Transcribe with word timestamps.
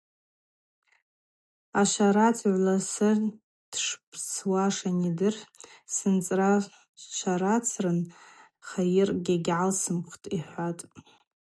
Ашварацыгӏв 1.81 2.55
ласы 2.65 3.09
дшпсуаш 3.71 4.77
анидыр– 4.89 5.35
Сынцӏра 5.95 6.51
сшварацын 7.01 7.97
хайыркӏгьи 8.67 9.35
гьгӏалсымхтӏ,– 9.45 10.27
йхӏватӏ. 10.37 10.83